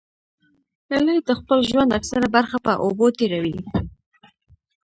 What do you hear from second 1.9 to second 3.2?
اکثره برخه په اوبو